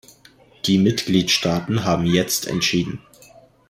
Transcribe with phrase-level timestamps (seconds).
[0.65, 3.01] Die Mitgliedstaaten haben jetzt entschieden.